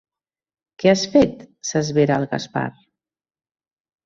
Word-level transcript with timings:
Què 0.83 0.89
has 0.91 1.03
fet? 1.15 1.35
—s'esvera 1.71 2.17
el 2.23 2.27
Gaspar. 2.33 2.65